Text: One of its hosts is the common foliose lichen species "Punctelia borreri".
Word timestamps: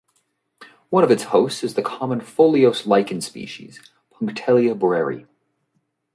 One 0.89 1.03
of 1.03 1.11
its 1.11 1.25
hosts 1.25 1.63
is 1.63 1.75
the 1.75 1.83
common 1.83 2.21
foliose 2.21 2.87
lichen 2.87 3.21
species 3.21 3.79
"Punctelia 4.11 4.73
borreri". 4.73 5.27